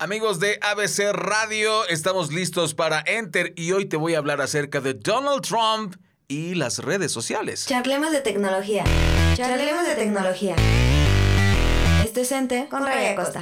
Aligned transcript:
Amigos 0.00 0.38
de 0.38 0.60
ABC 0.62 1.12
Radio, 1.12 1.84
estamos 1.88 2.32
listos 2.32 2.72
para 2.72 3.02
Enter 3.04 3.52
y 3.56 3.72
hoy 3.72 3.84
te 3.84 3.96
voy 3.96 4.14
a 4.14 4.18
hablar 4.18 4.40
acerca 4.40 4.80
de 4.80 4.94
Donald 4.94 5.42
Trump 5.42 5.96
y 6.28 6.54
las 6.54 6.78
redes 6.78 7.10
sociales. 7.10 7.66
Charlemos 7.66 8.12
de 8.12 8.20
tecnología. 8.20 8.84
Charlemos 9.34 9.88
de 9.88 9.96
tecnología. 9.96 10.54
Esto 12.04 12.20
es 12.20 12.30
Enter 12.30 12.68
con 12.68 12.86
Raya 12.86 13.16
Costa. 13.16 13.40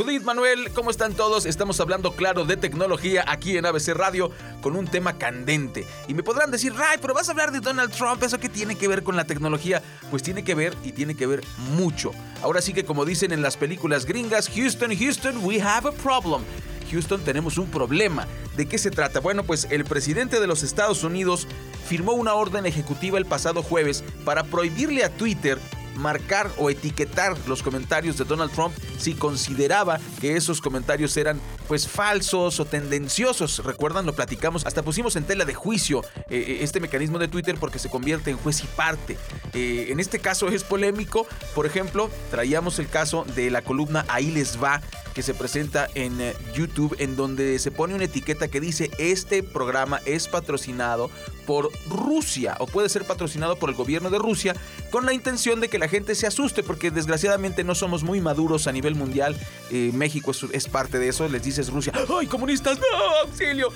Judith 0.00 0.22
Manuel, 0.22 0.70
¿cómo 0.72 0.90
están 0.90 1.12
todos? 1.12 1.44
Estamos 1.44 1.78
hablando 1.78 2.12
claro 2.12 2.46
de 2.46 2.56
tecnología 2.56 3.22
aquí 3.28 3.58
en 3.58 3.66
ABC 3.66 3.88
Radio 3.88 4.30
con 4.62 4.74
un 4.74 4.86
tema 4.86 5.18
candente. 5.18 5.86
Y 6.08 6.14
me 6.14 6.22
podrán 6.22 6.50
decir, 6.50 6.72
Ray, 6.72 6.96
pero 7.02 7.12
vas 7.12 7.28
a 7.28 7.32
hablar 7.32 7.52
de 7.52 7.60
Donald 7.60 7.92
Trump, 7.92 8.22
¿eso 8.22 8.40
qué 8.40 8.48
tiene 8.48 8.76
que 8.76 8.88
ver 8.88 9.02
con 9.02 9.14
la 9.14 9.26
tecnología? 9.26 9.82
Pues 10.10 10.22
tiene 10.22 10.42
que 10.42 10.54
ver 10.54 10.74
y 10.84 10.92
tiene 10.92 11.14
que 11.14 11.26
ver 11.26 11.44
mucho. 11.76 12.12
Ahora 12.42 12.62
sí 12.62 12.72
que 12.72 12.86
como 12.86 13.04
dicen 13.04 13.30
en 13.30 13.42
las 13.42 13.58
películas 13.58 14.06
gringas, 14.06 14.48
Houston, 14.48 14.96
Houston, 14.96 15.44
we 15.44 15.60
have 15.60 15.86
a 15.86 15.92
problem. 15.92 16.44
Houston 16.90 17.22
tenemos 17.22 17.58
un 17.58 17.70
problema. 17.70 18.26
¿De 18.56 18.64
qué 18.64 18.78
se 18.78 18.90
trata? 18.90 19.20
Bueno, 19.20 19.44
pues 19.44 19.66
el 19.68 19.84
presidente 19.84 20.40
de 20.40 20.46
los 20.46 20.62
Estados 20.62 21.04
Unidos 21.04 21.46
firmó 21.86 22.12
una 22.12 22.32
orden 22.32 22.64
ejecutiva 22.64 23.18
el 23.18 23.26
pasado 23.26 23.62
jueves 23.62 24.02
para 24.24 24.44
prohibirle 24.44 25.04
a 25.04 25.10
Twitter 25.10 25.58
marcar 26.00 26.50
o 26.58 26.70
etiquetar 26.70 27.36
los 27.46 27.62
comentarios 27.62 28.16
de 28.18 28.24
Donald 28.24 28.52
Trump 28.52 28.74
si 28.98 29.14
consideraba 29.14 30.00
que 30.20 30.36
esos 30.36 30.60
comentarios 30.60 31.16
eran 31.16 31.40
pues 31.68 31.86
falsos 31.86 32.58
o 32.58 32.64
tendenciosos. 32.64 33.64
Recuerdan, 33.64 34.06
lo 34.06 34.14
platicamos, 34.14 34.66
hasta 34.66 34.82
pusimos 34.82 35.16
en 35.16 35.24
tela 35.24 35.44
de 35.44 35.54
juicio 35.54 36.02
eh, 36.28 36.44
eh, 36.46 36.58
este 36.62 36.80
mecanismo 36.80 37.18
de 37.18 37.28
Twitter 37.28 37.56
porque 37.58 37.78
se 37.78 37.88
convierte 37.88 38.30
en 38.30 38.38
juez 38.38 38.62
y 38.64 38.66
parte. 38.66 39.16
Eh, 39.52 39.86
en 39.90 40.00
este 40.00 40.18
caso 40.18 40.48
es 40.48 40.64
polémico, 40.64 41.26
por 41.54 41.66
ejemplo, 41.66 42.10
traíamos 42.30 42.78
el 42.78 42.88
caso 42.88 43.24
de 43.36 43.50
la 43.50 43.62
columna 43.62 44.04
Ahí 44.08 44.30
les 44.30 44.62
va 44.62 44.80
que 45.20 45.24
se 45.24 45.34
presenta 45.34 45.86
en 45.94 46.18
YouTube 46.54 46.96
en 46.98 47.14
donde 47.14 47.58
se 47.58 47.70
pone 47.70 47.94
una 47.94 48.04
etiqueta 48.04 48.48
que 48.48 48.58
dice 48.58 48.90
este 48.96 49.42
programa 49.42 50.00
es 50.06 50.28
patrocinado 50.28 51.10
por 51.44 51.70
Rusia 51.90 52.56
o 52.58 52.66
puede 52.66 52.88
ser 52.88 53.04
patrocinado 53.04 53.56
por 53.56 53.68
el 53.68 53.76
gobierno 53.76 54.08
de 54.08 54.18
Rusia 54.18 54.56
con 54.90 55.04
la 55.04 55.12
intención 55.12 55.60
de 55.60 55.68
que 55.68 55.78
la 55.78 55.88
gente 55.88 56.14
se 56.14 56.26
asuste 56.26 56.62
porque 56.62 56.90
desgraciadamente 56.90 57.64
no 57.64 57.74
somos 57.74 58.02
muy 58.02 58.22
maduros 58.22 58.66
a 58.66 58.72
nivel 58.72 58.94
mundial. 58.94 59.36
Eh, 59.70 59.90
México 59.92 60.32
es, 60.52 60.68
parte 60.68 60.98
de 60.98 61.08
eso. 61.08 61.28
Les 61.28 61.42
dices 61.42 61.68
Rusia, 61.68 61.92
¡ay, 62.18 62.26
comunistas! 62.26 62.78
¡No, 62.78 63.28
auxilio! 63.28 63.68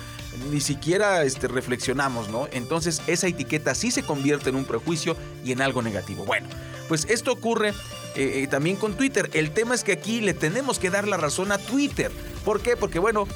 Ni 0.49 0.61
siquiera 0.61 1.21
este, 1.25 1.47
reflexionamos, 1.47 2.27
¿no? 2.29 2.47
Entonces 2.53 3.03
esa 3.05 3.27
etiqueta 3.27 3.75
sí 3.75 3.91
se 3.91 4.01
convierte 4.01 4.49
en 4.49 4.55
un 4.55 4.65
prejuicio 4.65 5.15
y 5.43 5.51
en 5.51 5.61
algo 5.61 5.83
negativo. 5.83 6.25
Bueno, 6.25 6.47
pues 6.87 7.05
esto 7.07 7.31
ocurre 7.31 7.75
eh, 8.15 8.43
eh, 8.43 8.47
también 8.47 8.75
con 8.75 8.95
Twitter. 8.95 9.29
El 9.33 9.51
tema 9.51 9.75
es 9.75 9.83
que 9.83 9.91
aquí 9.91 10.21
le 10.21 10.33
tenemos 10.33 10.79
que 10.79 10.89
dar 10.89 11.07
la 11.07 11.17
razón 11.17 11.51
a 11.51 11.57
Twitter. 11.57 12.11
¿Por 12.43 12.61
qué? 12.61 12.75
Porque 12.77 12.99
bueno, 12.99 13.27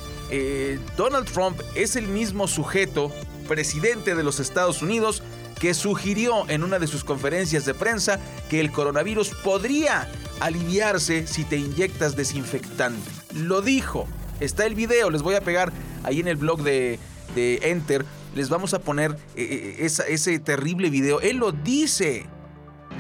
Donald 0.95 1.27
Trump 1.31 1.59
es 1.73 1.95
el 1.95 2.07
mismo 2.07 2.47
sujeto, 2.47 3.11
presidente 3.47 4.13
de 4.13 4.23
los 4.23 4.39
Estados 4.39 4.83
Unidos, 4.83 5.23
que 5.59 5.73
sugirió 5.73 6.49
en 6.49 6.63
una 6.63 6.79
de 6.79 6.87
sus 6.87 7.03
conferencias 7.03 7.65
de 7.65 7.73
prensa 7.73 8.19
que 8.49 8.59
el 8.59 8.71
coronavirus 8.71 9.29
podría 9.43 10.07
aliviarse 10.39 11.27
si 11.27 11.43
te 11.43 11.57
inyectas 11.57 12.15
desinfectante. 12.15 13.11
Lo 13.35 13.61
dijo. 13.61 14.07
Está 14.39 14.65
el 14.65 14.73
video, 14.73 15.09
les 15.09 15.21
voy 15.21 15.35
a 15.35 15.41
pegar 15.41 15.73
ahí 16.03 16.21
en 16.21 16.29
el 16.29 16.37
blog 16.37 16.63
de, 16.63 16.97
Enter. 17.35 18.05
Les 18.35 18.49
vamos 18.49 18.73
a 18.73 18.79
poner 18.79 19.17
eh, 19.35 19.75
eh, 19.79 20.05
ese 20.07 20.39
terrible 20.39 20.89
video. 20.89 21.19
Él 21.19 21.37
lo 21.37 21.51
dice. 21.51 22.25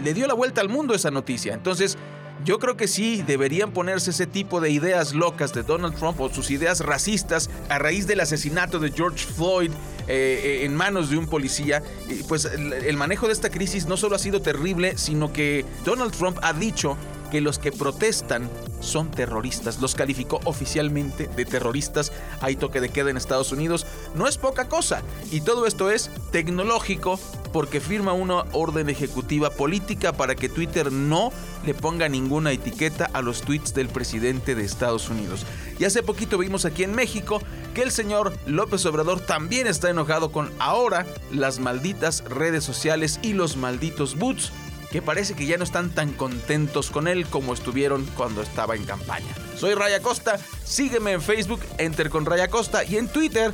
Le 0.03 0.13
dio 0.13 0.27
la 0.27 0.33
vuelta 0.33 0.61
al 0.61 0.69
mundo 0.69 0.93
esa 0.93 1.11
noticia. 1.11 1.53
Entonces, 1.53 1.97
yo 2.45 2.57
creo 2.59 2.77
que 2.77 2.87
sí 2.87 3.21
deberían 3.25 3.71
ponerse 3.71 4.11
ese 4.11 4.25
tipo 4.25 4.61
de 4.61 4.69
ideas 4.69 5.13
locas 5.13 5.53
de 5.53 5.63
Donald 5.63 5.95
Trump 5.95 6.19
o 6.21 6.29
sus 6.29 6.51
ideas 6.51 6.79
racistas 6.79 7.49
a 7.67 7.79
raíz 7.79 8.07
del 8.07 8.21
asesinato 8.21 8.79
de 8.79 8.91
George 8.91 9.25
Floyd 9.25 9.71
eh, 10.07 10.61
en 10.63 10.73
manos 10.73 11.09
de 11.09 11.17
un 11.17 11.27
policía. 11.27 11.83
Pues 12.27 12.45
el 12.45 12.95
manejo 12.95 13.27
de 13.27 13.33
esta 13.33 13.49
crisis 13.49 13.87
no 13.87 13.97
solo 13.97 14.15
ha 14.15 14.19
sido 14.19 14.41
terrible, 14.41 14.97
sino 14.97 15.33
que 15.33 15.65
Donald 15.83 16.13
Trump 16.13 16.37
ha 16.41 16.53
dicho 16.53 16.95
que 17.29 17.41
los 17.41 17.59
que 17.59 17.71
protestan 17.71 18.49
son 18.79 19.11
terroristas. 19.11 19.81
Los 19.81 19.95
calificó 19.95 20.39
oficialmente 20.45 21.27
de 21.27 21.45
terroristas. 21.45 22.11
Hay 22.41 22.55
toque 22.55 22.81
de 22.81 22.89
queda 22.89 23.09
en 23.09 23.17
Estados 23.17 23.51
Unidos. 23.51 23.85
No 24.15 24.27
es 24.27 24.37
poca 24.37 24.67
cosa. 24.67 25.01
Y 25.31 25.41
todo 25.41 25.65
esto 25.65 25.91
es 25.91 26.09
tecnológico 26.31 27.19
porque 27.51 27.79
firma 27.79 28.13
una 28.13 28.43
orden 28.53 28.89
ejecutiva 28.89 29.49
política 29.49 30.13
para 30.13 30.35
que 30.35 30.49
Twitter 30.49 30.91
no 30.91 31.31
le 31.65 31.73
ponga 31.73 32.07
ninguna 32.07 32.51
etiqueta 32.51 33.09
a 33.11 33.21
los 33.21 33.41
tweets 33.41 33.73
del 33.73 33.89
presidente 33.89 34.55
de 34.55 34.63
Estados 34.63 35.09
Unidos. 35.09 35.45
Y 35.79 35.85
hace 35.85 36.03
poquito 36.03 36.37
vimos 36.37 36.65
aquí 36.65 36.83
en 36.83 36.93
México 36.93 37.41
que 37.73 37.81
el 37.81 37.91
señor 37.91 38.33
López 38.45 38.85
Obrador 38.85 39.19
también 39.19 39.67
está 39.67 39.89
enojado 39.89 40.31
con 40.31 40.51
ahora 40.59 41.05
las 41.31 41.59
malditas 41.59 42.23
redes 42.25 42.63
sociales 42.63 43.19
y 43.21 43.33
los 43.33 43.57
malditos 43.57 44.17
boots 44.17 44.51
que 44.91 45.01
parece 45.01 45.35
que 45.35 45.45
ya 45.45 45.57
no 45.57 45.63
están 45.63 45.91
tan 45.91 46.13
contentos 46.13 46.89
con 46.89 47.07
él 47.07 47.25
como 47.27 47.53
estuvieron 47.53 48.05
cuando 48.17 48.41
estaba 48.41 48.75
en 48.75 48.85
campaña. 48.85 49.33
Soy 49.55 49.75
Raya 49.75 50.01
Costa, 50.01 50.39
sígueme 50.63 51.11
en 51.11 51.21
Facebook, 51.21 51.61
Enter 51.77 52.09
con 52.09 52.25
Raya 52.25 52.47
Costa 52.47 52.83
y 52.83 52.97
en 52.97 53.07
Twitter, 53.07 53.53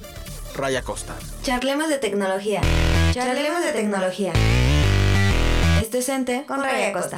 Raya 0.55 0.81
Costa. 0.81 1.15
Charlemos 1.43 1.89
de 1.89 1.97
tecnología. 1.97 2.61
Charlemos 3.11 3.63
de 3.63 3.71
tecnología. 3.71 4.33
Esto 5.81 5.97
es 5.97 6.09
Enter 6.09 6.45
con 6.45 6.61
Raya 6.61 6.93
Costa. 6.93 7.17